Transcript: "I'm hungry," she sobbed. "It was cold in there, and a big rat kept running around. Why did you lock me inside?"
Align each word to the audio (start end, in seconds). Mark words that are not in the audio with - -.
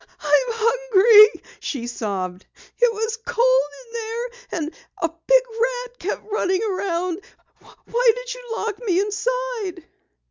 "I'm 0.19 0.53
hungry," 0.53 1.43
she 1.59 1.85
sobbed. 1.85 2.47
"It 2.79 2.91
was 2.91 3.17
cold 3.23 3.71
in 3.85 3.93
there, 3.93 4.29
and 4.53 4.71
a 4.99 5.09
big 5.27 5.43
rat 5.61 5.99
kept 5.99 6.25
running 6.31 6.63
around. 6.63 7.21
Why 7.59 8.11
did 8.15 8.33
you 8.33 8.41
lock 8.57 8.79
me 8.83 8.99
inside?" 8.99 9.83